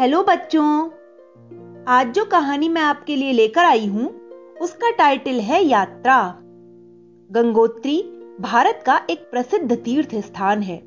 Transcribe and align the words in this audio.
Hello 0.00 0.22
बच्चों, 0.22 0.90
आज 1.88 2.12
जो 2.14 2.24
कहानी 2.24 2.68
मैं 2.68 2.82
आपके 2.82 3.16
लिए 3.16 3.32
लेकर 3.32 3.64
आई 3.64 3.86
हूँ, 3.86 4.06
उसका 4.60 4.90
टाइटल 4.90 5.40
है 5.40 5.64
यात्रा। 5.64 6.34
गंगोत्री 7.30 8.02
भारत 8.40 8.82
का 8.86 9.00
एक 9.10 9.18
प्रसिद्ध 9.30 9.76
तीर्थ 9.76 10.14
स्थान 10.14 10.62
है। 10.62 10.82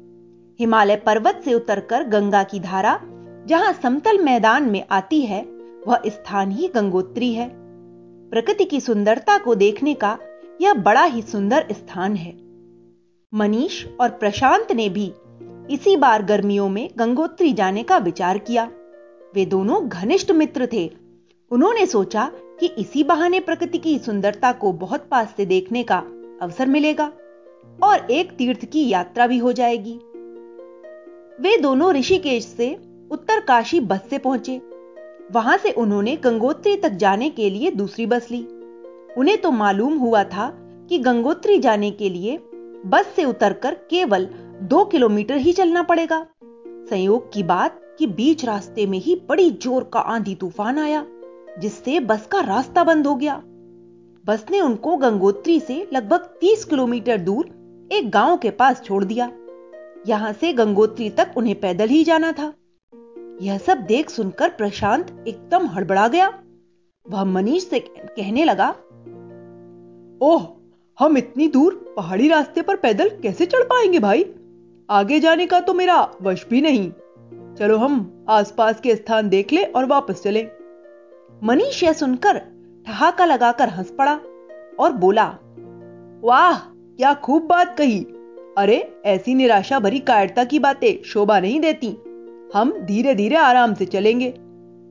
हिमालय 0.59 0.95
पर्वत 0.95 1.41
से 1.45 1.53
उतरकर 1.53 2.03
गंगा 2.03 2.43
की 2.43 2.59
धारा, 2.59 2.99
जहाँ 3.45 3.73
समतल 3.73 4.17
मैदान 4.17 4.63
में 4.63 4.85
आती 4.91 5.21
है, 5.21 5.41
वह 5.87 6.01
स्थान 6.07 6.51
ही 6.51 6.67
गंगोत्री 6.67 7.33
है। 7.33 7.49
प्रकृति 8.29 8.65
की 8.65 8.79
सुंदरता 8.81 9.37
को 9.37 9.55
देखने 9.55 9.93
का 9.93 10.17
यह 10.61 10.73
बड़ा 10.73 11.03
ही 11.03 11.21
सुंदर 11.21 11.67
स्थान 11.71 12.15
है। 12.15 12.33
मनीष 13.33 13.85
और 14.01 14.09
प्रशांत 14.09 14.71
ने 14.71 14.89
भी 14.89 15.13
इसी 15.69 15.97
बार 15.97 16.23
गर्मियों 16.23 16.69
में 16.69 16.89
गंगोत्री 16.97 17.53
जाने 17.53 17.83
का 17.83 17.97
विचार 17.97 18.37
किया। 18.37 18.71
वे 19.35 19.45
दोनों 19.45 19.87
घनिष्ठ 19.89 20.31
मित्र 20.31 20.67
थे। 20.73 20.91
उन्होंने 21.51 21.85
सोचा 21.85 22.31
कि 22.59 22.65
इसी 22.65 23.03
बहाने 23.03 23.39
प्रकृति 23.39 23.77
की 23.77 23.97
सुंदरता 23.99 24.51
को 24.51 24.71
बहुत 24.71 25.07
पास 25.11 25.33
से 25.37 25.45
देखने 25.45 25.83
का 25.83 25.97
अवसर 26.41 26.67
मिलेगा 26.67 27.11
और 27.83 28.11
एक 28.11 28.31
तीर्थ 28.31 28.65
की 28.65 28.89
यात्रा 28.89 29.27
भी 29.27 29.37
हो 29.37 29.51
जाएगी। 29.53 29.99
वे 31.41 31.57
दोनों 31.57 31.93
ऋषिकेश 31.93 32.45
से 32.45 32.73
उत्तरकाशी 33.11 33.79
बस 33.79 34.07
से 34.09 34.17
पहुँचे। 34.17 34.61
वहाँ 35.31 35.57
से 35.57 35.71
उन्होंने 35.71 36.15
गंगोत्री 36.15 36.75
तक 36.77 36.89
जाने 36.89 37.29
के 37.29 37.49
लिए 37.49 37.71
दूसरी 37.71 38.05
बस 38.05 38.27
ली। 38.31 38.41
उन्हें 39.17 39.37
तो 39.37 39.51
मालूम 39.51 39.97
हुआ 39.97 40.23
था 40.23 40.49
कि 40.89 40.97
गंगोत्री 40.97 41.57
जाने 41.57 41.91
के 41.91 42.09
लिए 42.09 42.37
बस 42.85 43.13
से 43.15 43.25
उतरकर 43.25 43.73
केवल 43.73 44.25
दो 44.61 44.85
किलोमीटर 44.85 45.37
ही 45.37 45.53
चलना 45.53 45.83
पड़ेगा। 45.83 46.25
संयोग 46.89 47.33
की 47.33 47.43
बात 47.43 47.81
कि 47.99 48.07
बीच 48.07 48.45
रास्ते 48.45 48.85
में 48.85 48.97
ही 48.97 49.15
बड़ी 49.29 49.51
ज़ोर 49.51 49.83
का 49.83 49.99
आंधी 49.99 50.35
तूफ़ान 50.35 50.79
आया, 50.79 51.05
जिससे 51.59 51.99
बस 51.99 52.27
का 52.27 52.39
रास्ता 52.39 52.83
बंद 52.83 53.07
हो 53.07 53.15
गया। 53.15 53.41
बस 54.25 54.45
ने 54.51 54.61
उनको 54.61 54.97
गंगोत्री 54.97 55.59
से 55.59 55.87
लगभग 55.93 56.37
30 56.41 56.63
किलोमीटर 56.65 57.17
दूर 57.17 57.89
एक 57.91 58.09
गाँव 58.09 58.37
के 58.37 58.49
पास 58.49 58.81
छोड़ 58.81 59.03
दिया। 59.03 59.31
यहाँ 60.07 60.33
से 60.33 60.53
गंगोत्री 60.53 61.09
तक 61.09 61.33
उन्हें 61.37 61.59
पैदल 61.59 61.87
ही 61.87 62.03
जाना 62.03 62.31
था। 62.31 62.53
यह 63.41 63.57
सब 63.57 63.77
देख 63.77 64.09
सुनकर 64.09 64.49
प्रशांत 64.49 65.25
एकदम 65.27 65.67
हड़बड़ा 65.67 66.07
गया। 66.07 66.43
वह 67.05 67.23
मनीष 67.23 67.69
से 67.69 67.79
कहने 67.79 68.45
लगा, 68.45 68.69
ओह, 70.21 70.47
हम 70.99 71.17
इतनी 71.17 71.47
दूर 71.47 71.93
पहाड़ी 71.97 72.27
रास्ते 72.27 72.61
पर 72.61 72.75
पैदल 72.75 73.09
कैसे 73.09 73.45
चढ़ 73.45 73.63
पाएँगे 73.63 73.99
भाई? 73.99 74.25
आगे 74.89 75.19
जाने 75.19 75.45
का 75.45 75.59
तो 75.59 75.73
मेरा 75.73 76.11
वश 76.21 76.45
भी 76.49 76.61
नहीं। 76.61 76.91
चलो 77.59 77.77
हम 77.77 78.25
आसपास 78.29 78.81
के 78.81 78.95
स्थान 78.95 79.29
देख 79.29 79.53
ले 79.53 79.63
और 79.63 79.85
वापस 79.85 80.23
चले। 80.23 80.47
मनीष 81.43 81.83
यह 81.83 81.93
सुनकर 81.93 82.37
ठहाका 82.87 83.25
लगाकर 83.25 83.69
हंस 83.69 83.95
पड़ा 83.97 84.19
और 84.79 84.93
बोला, 84.93 85.37
वाह, 86.23 86.57
क्या 86.97 87.13
खूब 87.13 87.43
बात 87.43 87.77
कही। 87.77 87.99
अरे, 88.57 89.01
ऐसी 89.05 89.35
निराशा 89.35 89.79
भरी 89.79 89.99
कायरता 89.99 90.43
की 90.43 90.59
बातें 90.59 91.03
शोभा 91.03 91.39
नहीं 91.39 91.59
देती। 91.59 91.97
हम 92.53 92.81
धीरे 92.81 93.15
धीरे 93.15 93.35
आराम 93.35 93.73
से 93.73 93.85
चलेंगे। 93.85 94.31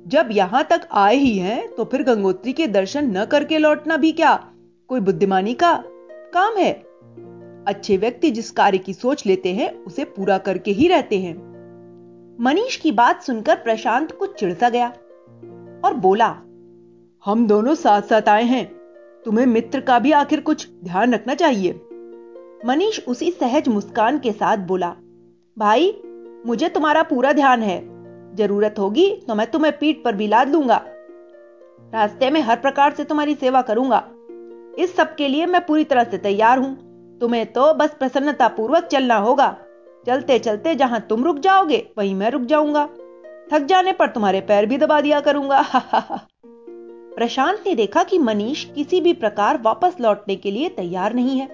जब 0.07 0.29
यहाँ 0.31 0.65
तक 0.65 0.89
आए 0.93 1.17
ही 1.17 1.39
हैं 1.39 1.75
तो 1.75 1.85
फिर 1.85 2.03
गंगोत्री 2.03 2.53
के 2.53 2.67
दर्शन 2.67 3.19
न 3.19 3.25
करके 3.25 3.59
लौटना 3.59 3.97
भी 3.97 4.13
क्या 4.13 4.53
कोई 4.89 5.01
बुद्धिमानी 5.01 5.55
का 5.55 5.85
काम 6.35 6.57
है? 6.57 6.73
अच्छे 7.69 7.97
व्यक्ति 7.97 8.31
जिस 8.31 8.51
कार्य 8.51 8.79
की 8.79 8.93
सोच 8.93 9.27
लेते 9.27 9.55
हैं, 9.55 9.85
उसे 9.85 10.05
पूरा 10.05 10.39
करके 10.39 10.71
ही 10.71 10.89
रहते 10.89 11.19
हैं। 11.19 11.54
मनीष 12.39 12.77
की 12.77 12.91
बात 12.93 13.23
सुनकर 13.23 13.57
प्रशांत 13.57 14.13
कुछ 14.13 14.35
चिड़सा 14.39 14.69
गया 14.69 14.87
और 15.85 15.95
बोला, 15.95 16.29
हम 17.25 17.47
दोनों 17.47 17.75
साथ 17.75 18.03
साथ 18.03 18.29
आए 18.29 18.45
हैं। 18.45 18.65
तुम्हें 19.25 19.47
मित्र 19.47 19.81
का 19.81 19.99
भी 19.99 20.13
आखिर 20.13 20.41
कुछ 20.41 20.67
ध्यान 20.85 21.15
रखना 21.15 21.35
चाहिए 21.35 21.73
मनीष 22.67 22.99
उसी 23.09 23.31
सहज 23.31 23.69
मुस्कान 23.69 24.19
के 24.19 24.33
साथ 24.33 24.57
बोला, 24.57 24.95
भाई, 25.57 25.93
मुझे 26.47 26.69
तुम्हारा 26.69 27.03
पूरा 27.03 27.33
ध्यान 27.33 27.63
है। 27.63 27.79
ज़रूरत 28.37 28.75
होगी 28.79 29.11
तो 29.29 29.35
मैं 29.35 29.51
तुम्हें 29.51 29.77
पीठ 29.79 30.03
पर 30.05 30.15
भी 30.15 30.27
लाद 30.29 30.53
लूँगा। 30.53 30.83
रास्ते 31.93 32.31
में 32.31 32.41
हर 32.41 32.57
प्रकार 32.57 32.95
से 32.95 33.05
तुम्हारी 33.05 33.35
सेवा 33.35 33.63
करूँगा। 33.63 34.03
इस 34.79 34.97
सब 34.97 35.15
के 35.15 35.29
लिए 35.29 35.47
मैं 35.47 35.65
पूरी 35.67 35.85
तरह 35.85 36.05
से 36.05 36.19
तैयार 36.19 36.59
हूँ। 36.59 37.19
तुम्हें 37.21 37.47
तो 37.53 37.73
बस 37.75 37.95
प्रसन्नता 37.99 38.49
पूर्वक 38.49 38.85
चलना 38.85 39.17
होगा। 39.17 39.57
चलते 40.07 40.39
चलते 40.39 40.75
जहाँ 40.75 41.01
तुम 41.01 41.25
रुक 41.25 41.39
जाओगे, 41.39 41.89
वहीं 41.99 42.15
मैं 42.15 42.31
रुक 42.31 42.43
जाऊँगा। 42.43 42.89
थक 43.53 43.59
जाने 43.59 43.93
पर 43.93 44.07
तुम्हारे 44.07 44.41
पैर 44.41 44.67
भी 44.67 44.79
दबा 44.79 45.01
दिया 45.01 45.21
करूँगा। 45.21 45.65
प्रशांत 47.17 47.65
ने 47.67 47.75
देखा 47.75 48.03
कि 48.03 48.19
मनीष 48.19 48.65
किसी 48.65 49.01
भी 49.01 49.13
प्रकार 49.13 49.59
वापस 49.63 49.97
लौटने 50.01 50.37
के 50.37 50.51
लिए 50.51 50.69
तैयार 50.69 51.15
नहीं 51.15 51.39
है। 51.41 51.49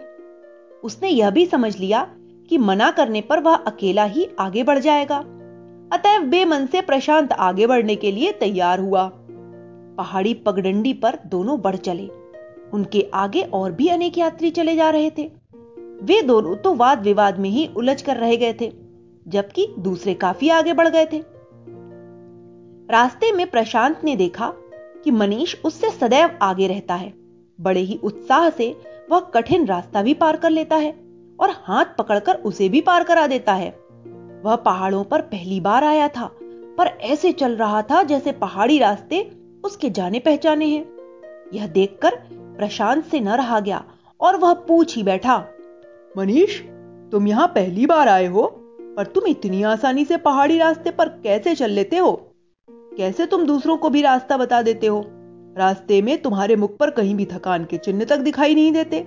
उसने 0.84 1.08
यह 1.08 1.30
भी 1.30 1.46
समझ 1.46 1.78
लिया 1.78 2.08
कि 2.48 2.58
मना 2.58 2.90
करने 2.90 3.20
पर 3.20 3.40
वह 3.40 3.54
अकेला 3.54 4.04
ही 4.04 4.28
आगे 4.38 4.62
बढ़ 4.62 4.78
जाएगा। 4.78 5.18
अतएव 5.92 6.22
बेमन 6.22 6.66
से 6.66 6.80
प्रशांत 6.80 7.32
आगे 7.32 7.66
बढ़ने 7.66 7.96
के 7.96 8.12
लिए 8.12 8.32
तैयार 8.32 8.78
हुआ। 8.78 9.10
पहाड़ी 9.96 10.34
पगडंडी 10.34 10.92
पर 10.92 11.18
दोनों 11.26 11.60
बढ़ 11.60 11.76
चले। 11.76 12.08
उनके 12.72 13.10
आगे 13.14 13.42
और 13.42 13.72
भी 13.72 13.88
अनेक 13.88 14.18
यात्री 14.18 14.50
चले 14.50 14.76
जा 14.76 14.90
रहे 14.90 15.10
थे। 15.10 15.39
वे 16.02 16.20
दोनों 16.22 16.54
तो 16.56 16.74
वाद 16.74 17.02
विवाद 17.02 17.38
में 17.38 17.48
ही 17.50 17.66
उलझ 17.76 18.00
कर 18.02 18.16
रह 18.16 18.34
गए 18.36 18.52
थे, 18.60 18.72
जबकि 19.26 19.66
दूसरे 19.78 20.14
काफ़ी 20.14 20.48
आगे 20.48 20.72
बढ़ 20.72 20.88
गए 20.88 21.06
थे। 21.06 21.22
रास्ते 22.88 23.32
में 23.32 23.50
प्रशांत 23.50 24.00
ने 24.04 24.16
देखा 24.16 24.52
कि 25.04 25.10
मनीष 25.10 25.54
उससे 25.64 25.90
सदैव 25.90 26.38
आगे 26.42 26.66
रहता 26.66 26.94
है। 26.94 27.12
बड़े 27.58 27.80
ही 27.80 27.98
उत्साह 28.04 28.48
से 28.50 28.74
वह 29.10 29.20
कठिन 29.20 29.66
रास्ता 29.66 30.02
भी 30.02 30.14
पार 30.14 30.36
कर 30.36 30.50
लेता 30.50 30.76
है 30.76 30.90
और 31.40 31.50
हाथ 31.64 31.84
पकड़कर 31.98 32.34
उसे 32.34 32.68
भी 32.68 32.80
पार 32.80 33.04
करा 33.04 33.26
देता 33.26 33.54
है। 33.54 33.70
वह 34.44 34.56
पहाड़ों 34.56 35.04
पर 35.04 35.20
पहली 35.20 35.60
बार 35.60 35.84
आया 35.84 36.08
था, 36.08 36.30
पर 36.78 36.86
ऐसे 36.86 37.32
चल 37.32 37.56
रहा 37.56 37.82
था 37.82 38.02
जैसे 38.02 38.32
पहाड़ी 38.32 38.78
रास्ते 38.78 39.22
उसके 39.64 39.90
जाने 39.90 40.18
पहचाने 40.18 40.66
हैं। 40.66 40.84
यह 41.54 41.66
देखकर 41.66 42.16
प्रशांत 42.30 43.04
से 43.04 43.20
न 43.20 43.28
रहा 43.28 43.60
गया 43.60 43.84
और 44.20 44.36
वह 44.36 44.52
पूछ 44.68 44.96
ही 44.96 45.02
बैठा 45.02 45.36
मनीष, 46.18 46.60
तुम 47.12 47.26
यहाँ 47.26 47.46
पहली 47.46 47.86
बार 47.86 48.08
आए 48.08 48.26
हो, 48.26 48.46
पर 48.96 49.06
तुम 49.06 49.26
इतनी 49.26 49.62
आसानी 49.62 50.04
से 50.04 50.16
पहाड़ी 50.16 50.58
रास्ते 50.58 50.90
पर 50.90 51.08
कैसे 51.08 51.54
चल 51.54 51.70
लेते 51.70 51.96
हो? 51.96 52.32
कैसे 52.70 53.26
तुम 53.26 53.46
दूसरों 53.46 53.76
को 53.76 53.90
भी 53.90 54.02
रास्ता 54.02 54.36
बता 54.36 54.62
देते 54.62 54.86
हो? 54.86 55.04
रास्ते 55.58 56.02
में 56.02 56.22
तुम्हारे 56.22 56.56
मुख 56.56 56.76
पर 56.76 56.90
कहीं 56.90 57.14
भी 57.14 57.24
थकान 57.24 57.64
के 57.64 57.78
चिन्ह 57.78 58.04
तक 58.04 58.16
दिखाई 58.16 58.54
नहीं 58.54 58.72
देते। 58.72 59.00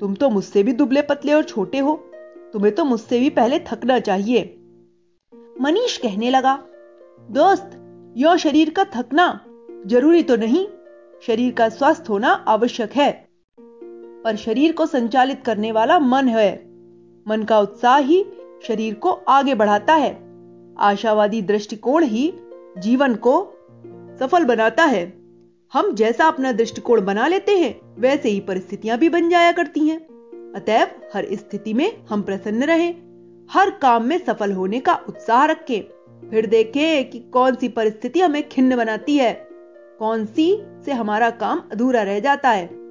तुम 0.00 0.14
तो 0.14 0.30
मुझसे 0.30 0.62
भी 0.62 0.72
दुबले 0.72 1.02
पतले 1.02 1.32
और 1.32 1.42
छोटे 1.42 1.78
हो। 1.78 2.10
तुम्हें 2.52 2.74
तो 2.74 2.84
मुझसे 2.84 3.20
भी 3.20 3.30
पहले 3.30 3.58
थकना 3.58 3.98
चाहिए। 3.98 4.58
मनीष 5.60 5.98
कहने 5.98 6.30
लगा, 6.30 6.64
दोस्त 7.30 7.70
यह 8.16 8.36
शरीर 8.36 8.70
का 8.70 8.84
थकना 8.84 9.40
ज़रूरी 9.86 10.22
तो 10.22 10.36
नहीं। 10.36 10.66
शरीर 11.26 11.52
का 11.52 11.68
स्वस्थ 11.68 12.04
होना 12.08 12.28
आवश्यक 12.28 12.92
है। 12.92 13.25
पर 14.26 14.36
शरीर 14.36 14.72
को 14.72 14.86
संचालित 14.86 15.42
करने 15.46 15.72
वाला 15.72 15.98
मन 15.98 16.28
है। 16.28 16.52
मन 17.28 17.42
का 17.42 17.58
उत्साह 17.60 17.96
ही 17.96 18.24
शरीर 18.68 18.94
को 18.94 19.10
आगे 19.10 19.54
बढ़ाता 19.54 19.94
है। 19.94 20.18
आशावादी 20.78 21.42
दृष्टिकोण 21.42 22.04
ही 22.04 22.32
जीवन 22.78 23.14
को 23.14 23.34
सफल 24.20 24.44
बनाता 24.44 24.84
है। 24.84 25.02
हम 25.72 25.94
जैसा 25.94 26.26
अपना 26.26 26.52
दृष्टिकोण 26.52 27.04
बना 27.04 27.26
लेते 27.26 27.58
हैं, 27.58 27.94
वैसे 27.98 28.28
ही 28.28 28.40
परिस्थितियाँ 28.40 28.98
भी 28.98 29.08
बन 29.08 29.28
जाया 29.30 29.52
करती 29.52 29.88
हैं। 29.88 29.98
अतएव 30.52 30.88
हर 31.14 31.26
स्थिति 31.32 31.74
में 31.74 32.06
हम 32.06 32.22
प्रसन्न 32.22 32.62
रहें, 32.62 32.94
हर 33.50 33.70
काम 33.70 34.04
में 34.04 34.18
सफल 34.18 34.52
होने 34.52 34.80
का 34.80 34.94
उत्साह 35.08 35.44
रखें। 35.44 36.28
फिर 36.30 36.46
देखें 36.46 37.10
कि 37.10 37.18
कौन 37.18 37.54
सी 37.54 37.68
परिस्थिति 37.68 38.20
हमें 38.20 38.48
खिन्न 38.48 38.76
बनाती 38.76 39.16
है, 39.16 39.32
कौन 39.98 40.24
सी 40.24 40.62
से 40.84 40.92
हमारा 40.92 41.30
काम 41.30 41.62
अधूरा 41.72 42.02
रह 42.02 42.20
जाता 42.20 42.50
है। 42.50 42.85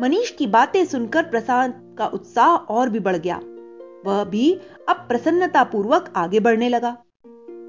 मनीष 0.00 0.30
की 0.30 0.46
बातें 0.46 0.84
सुनकर 0.84 1.22
प्रशांत 1.22 1.96
का 1.98 2.06
उत्साह 2.06 2.48
और 2.48 2.90
भी 2.90 3.00
बढ़ 3.00 3.16
गया। 3.16 3.40
वह 4.06 4.24
भी 4.24 4.60
अब 4.88 4.96
प्रसन्नता 4.96 5.64
पूर्वक 5.64 6.12
आगे 6.16 6.40
बढ़ने 6.40 6.68
लगा। 6.68 6.96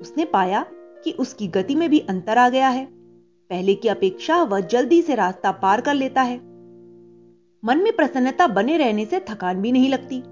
उसने 0.01 0.25
पाया 0.25 0.65
कि 1.03 1.11
उसकी 1.11 1.47
गति 1.47 1.75
में 1.75 1.89
भी 1.89 1.99
अंतर 1.99 2.37
आ 2.37 2.49
गया 2.49 2.69
है। 2.69 2.85
पहले 3.49 3.75
की 3.75 3.87
अपेक्षा 3.87 4.43
वह 4.43 4.59
जल्दी 4.59 5.01
से 5.01 5.15
रास्ता 5.15 5.51
पार 5.51 5.81
कर 5.81 5.93
लेता 5.93 6.21
है। 6.21 6.37
मन 7.63 7.77
में 7.83 7.95
प्रसन्नता 7.95 8.47
बने 8.47 8.77
रहने 8.77 9.05
से 9.05 9.19
थकान 9.19 9.61
भी 9.61 9.71
नहीं 9.71 9.89
लगती। 9.89 10.23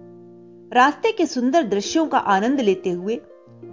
रास्ते 0.73 1.11
के 1.11 1.25
सुंदर 1.25 1.63
दृश्यों 1.63 2.07
का 2.07 2.17
आनंद 2.17 2.61
लेते 2.61 2.89
हुए 2.89 3.21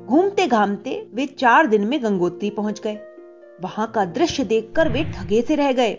घूमते 0.07 0.47
घामते 0.47 1.11
वे 1.15 1.27
चार 1.27 1.67
दिन 1.67 1.85
में 1.85 2.05
गंगोत्री 2.05 2.51
पहुँच 2.51 2.81
गए। 2.81 2.99
वहाँ 3.61 3.93
का 3.95 4.05
दृश्य 4.05 4.45
देखकर 4.45 4.89
वे 4.89 5.05
ठगे 5.05 5.43
से 5.43 5.55
रह 5.55 5.73
गए। 5.73 5.99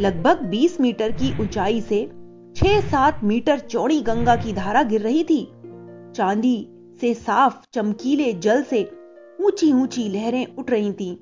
लगभग 0.00 0.50
20 0.50 0.80
मीटर 0.80 1.12
की 1.12 1.42
ऊंचाई 1.42 1.80
से 1.80 2.10
6-7 2.56 3.24
मीटर 3.24 3.58
चौड़ी 3.58 4.00
गंगा 4.00 4.36
की 4.36 4.52
धारा 4.52 4.82
गिर 4.82 5.00
रही 5.00 5.24
थी। 5.24 5.52
चांदी 6.16 6.68
से 7.00 7.14
साफ़ 7.14 7.54
चमकीले 7.72 8.32
जल 8.32 8.62
से 8.62 8.90
ऊँची 9.40 9.72
ऊँची 9.72 10.08
लहरें 10.08 10.56
उठ 10.56 10.70
रही 10.70 10.92
थीं। 10.92 11.16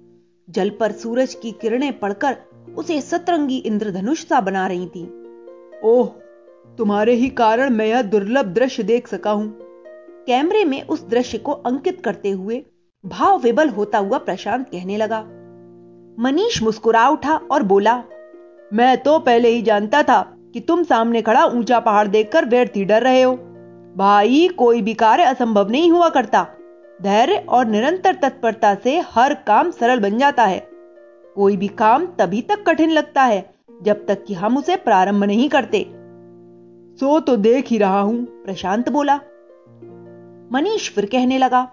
जल 0.50 0.70
पर 0.70 0.92
सूरज 0.92 1.34
की 1.34 1.52
किरणें 1.52 1.98
पड़कर 1.98 2.36
उसे 2.78 3.00
सतरंगी 3.00 3.56
इंद्रधनुष 3.56 4.26
सा 4.26 4.40
बना 4.40 4.66
रही 4.66 4.86
थीं। 4.86 5.06
ओह 5.84 6.06
तुम्हारे 6.78 7.14
ही 7.14 7.28
कारण 7.28 7.70
मैं 7.70 7.86
यह 7.86 8.02
दुर्लभ 8.02 8.46
दृश्य 8.46 8.82
देख 8.82 9.08
सका 9.08 9.30
हूँ। 9.30 9.58
कैमरे 10.26 10.64
में 10.64 10.82
उस 10.82 11.08
दृश्य 11.08 11.38
को 11.38 11.52
अंकित 11.52 12.00
करते 12.00 12.30
हुए 12.30 12.64
भाव 13.06 13.38
विबल 13.38 13.68
होता 13.68 13.98
हुआ 13.98 14.18
प्रशांत 14.18 14.68
कहने 14.68 14.96
लगा। 14.96 15.20
मनीष 16.22 16.62
मुस्कुरा 16.62 17.08
उठा 17.08 17.36
और 17.36 17.62
बोला 17.62 18.04
मैं 18.74 18.96
तो 18.98 19.18
पहले 19.18 19.48
ही 19.48 19.62
जानता 19.62 20.02
था 20.02 20.20
कि 20.52 20.60
तुम 20.60 20.82
सामने 20.82 21.22
खड़ा 21.22 21.44
ऊँचा 21.44 21.80
पहाड़ 21.80 22.06
देखकर 22.08 22.44
व्यर्थ 22.44 22.76
ही 22.76 22.84
डर 22.84 23.02
रहे 23.02 23.22
हो। 23.22 23.32
भाई, 23.96 24.48
कोई 24.48 24.82
भी 24.82 24.94
कार्य 24.94 25.24
असंभव 25.24 25.70
नहीं 25.70 25.90
हुआ 25.92 26.08
करता। 26.08 26.46
धैर्य 27.02 27.36
और 27.48 27.66
निरंतर 27.66 28.14
तत्परता 28.14 28.74
से 28.74 28.98
हर 29.10 29.34
काम 29.34 29.70
सरल 29.70 30.00
बन 30.00 30.18
जाता 30.18 30.44
है। 30.44 30.58
कोई 31.36 31.56
भी 31.56 31.68
काम 31.68 32.06
तभी 32.06 32.42
तक 32.42 32.64
कठिन 32.66 32.90
लगता 32.90 33.22
है, 33.22 33.54
जब 33.82 34.06
तक 34.06 34.24
कि 34.24 34.34
हम 34.34 34.58
उसे 34.58 34.76
प्रारंभ 34.76 35.24
नहीं 35.24 35.48
करते। 35.48 35.82
सो 36.98 37.20
तो 37.20 37.36
देख 37.36 37.68
ही 37.68 37.78
रहा 37.78 38.00
हूँ, 38.00 38.24
प्रशांत 38.44 38.88
बोला। 38.88 39.16
मनीष 40.52 40.90
फिर 40.90 41.06
कहने 41.06 41.38
लगा, 41.38 41.68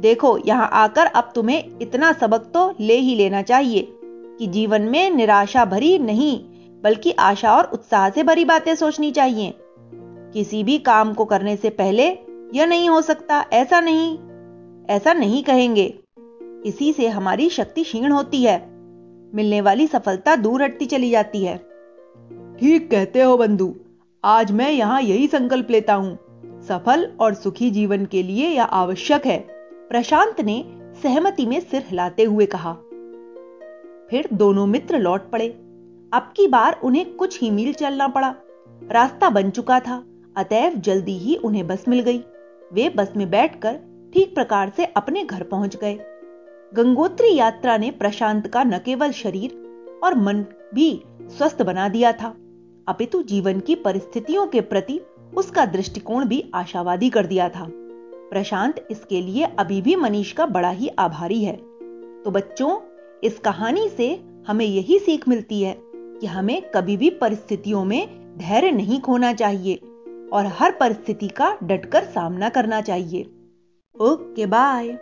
देखो, 0.00 0.38
यहाँ 0.38 0.68
आकर 0.72 1.06
अब 1.06 1.32
तुम्हें 1.34 1.78
इतना 1.82 2.12
सबक 2.12 2.50
तो 2.54 2.74
ले 2.80 2.96
ही 2.96 3.14
लेना 3.14 3.42
चाहिए। 3.42 3.92
कि 4.40 4.46
जीवन 4.46 4.82
में 4.82 5.10
निराशा 5.10 5.64
भरी 5.64 5.98
नहीं, 5.98 6.38
बल्कि 6.82 7.12
आशा 7.12 7.56
और 7.56 7.64
उत्साह 7.64 8.10
से 8.10 8.22
भरी 8.22 8.44
बातें 8.44 8.74
सोचनी 8.74 9.10
चाहिए। 9.10 9.54
किसी 10.34 10.64
भी 10.64 10.78
काम 10.78 11.14
को 11.14 11.24
करने 11.24 11.56
से 11.56 11.70
पहले 11.70 12.08
यह 12.54 12.66
नहीं 12.66 12.88
हो 12.90 13.02
सकता, 13.02 13.44
ऐसा 13.52 13.80
नहीं 13.80 14.18
ऐसा 14.90 15.12
नहीं 15.12 15.42
कहेंगे। 15.42 15.98
इसी 16.66 16.92
से 16.92 17.08
हमारी 17.08 17.50
शक्ति 17.50 17.82
क्षीण 17.82 18.12
होती 18.12 18.42
है। 18.42 18.58
मिलने 19.34 19.60
वाली 19.60 19.86
सफलता 19.86 20.36
दूर 20.36 20.62
हटती 20.62 20.86
चली 20.86 21.10
जाती 21.10 21.44
है। 21.44 21.56
ठीक 22.60 22.88
कहते 22.90 23.22
हो 23.22 23.36
बंधु। 23.36 23.74
आज 24.24 24.52
मैं 24.52 24.70
यहाँ 24.70 25.02
यही 25.02 25.26
संकल्प 25.26 25.70
लेता 25.70 25.94
हूँ। 25.94 26.18
सफल 26.68 27.12
और 27.20 27.34
सुखी 27.34 27.70
जीवन 27.70 28.06
के 28.06 28.22
लिए 28.22 28.48
यह 28.48 28.64
आवश्यक 28.64 29.26
है। 29.26 29.38
प्रशांत 29.88 30.40
ने 30.40 30.64
सहमति 31.02 31.46
में 31.46 31.60
सिर 31.60 31.84
हिलाते 31.88 32.22
हुए 32.22 32.46
कहा। 32.46 32.76
फिर 34.10 34.28
दोनों 34.32 34.66
मित्र 34.66 34.98
लौट 34.98 35.30
पड़े। 35.30 35.48
अब 36.12 36.32
की 36.36 36.46
बार 36.46 36.80
उन्हें 36.84 37.14
कुछ 37.14 37.40
ही 37.40 37.50
मील 37.50 37.72
चलना 37.72 38.08
पड़ा। 38.08 38.34
रास्ता 38.82 39.30
बन 39.30 39.50
चुका 39.50 39.80
था, 39.80 40.02
अतएव 40.36 40.74
जल्दी 40.74 41.16
ही 41.18 41.36
उन्हें 41.36 41.66
बस 41.66 41.84
मिल 41.88 42.00
गई। 42.00 42.18
वे 42.72 42.88
बस 42.88 43.12
में 43.16 43.30
बैठकर 43.30 43.78
ठीक 44.14 44.34
प्रकार 44.34 44.72
से 44.76 44.84
अपने 44.84 45.24
घर 45.24 45.42
पहुँच 45.42 45.76
गए। 45.76 45.98
गंगोत्री 46.74 47.34
यात्रा 47.34 47.76
ने 47.76 47.90
प्रशांत 47.90 48.46
का 48.46 48.64
न 48.64 48.78
केवल 48.78 49.12
शरीर 49.12 50.00
और 50.04 50.14
मन 50.14 50.44
भी 50.74 51.02
स्वस्थ 51.22 51.62
बना 51.62 51.88
दिया 51.88 52.12
था, 52.12 52.34
अपितु 52.88 53.22
जीवन 53.22 53.60
की 53.60 53.74
परिस्थितियों 53.74 54.46
के 54.46 54.60
प्रति 54.60 55.00
उसका 55.36 55.64
दृष्टिकोण 55.66 56.24
भी 56.24 56.50
आशावादी 56.54 57.10
कर 57.10 57.26
दिया 57.26 57.48
था। 57.48 57.66
प्रशांत 58.30 58.86
इसके 58.90 59.20
लिए 59.20 59.44
अभी 59.58 59.82
भी 59.82 59.96
मनीष 59.96 60.32
का 60.32 60.46
बड़ा 60.46 60.70
ही 60.70 60.88
आभारी 60.88 61.44
है। 61.44 61.56
तो 62.24 62.30
बच्चों 62.30 62.76
इस 63.24 63.38
कहानी 63.38 63.88
से 63.88 64.24
हमें 64.48 64.66
यही 64.66 64.98
सीख 64.98 65.28
मिलती 65.28 65.62
है 65.62 65.76
कि 65.84 66.26
हमें 66.26 66.70
कभी 66.70 66.96
भी 66.96 67.10
परिस्थितियों 67.10 67.84
में 67.84 68.20
धैर्य 68.38 68.70
नहीं 68.70 69.00
खोना 69.00 69.32
चाहिए 69.32 69.74
और 70.32 70.46
हर 70.46 70.72
परिस्थिति 70.72 71.28
का 71.28 71.58
डटकर 71.62 72.04
सामना 72.04 72.48
करना 72.48 72.80
चाहिए। 72.80 73.22
Okay, 74.00 74.46
bye. 74.46 74.98